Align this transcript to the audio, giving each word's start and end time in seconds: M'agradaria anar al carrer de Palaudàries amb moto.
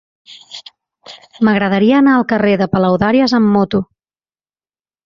M'agradaria 1.47 2.01
anar 2.01 2.17
al 2.21 2.27
carrer 2.35 2.57
de 2.63 2.71
Palaudàries 2.75 3.39
amb 3.43 3.55
moto. 3.59 3.85